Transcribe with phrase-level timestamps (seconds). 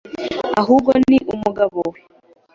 [0.61, 1.99] ahubwo ni umugabo we.